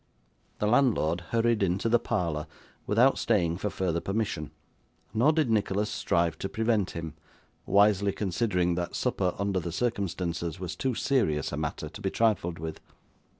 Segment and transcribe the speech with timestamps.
[0.57, 2.47] The landlord hurried into the parlour,
[2.87, 4.49] without staying for further permission,
[5.13, 7.13] nor did Nicholas strive to prevent him:
[7.67, 12.57] wisely considering that supper, under the circumstances, was too serious a matter to be trifled
[12.57, 12.79] with.